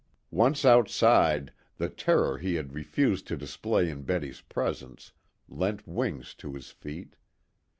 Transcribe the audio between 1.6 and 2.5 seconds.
the terror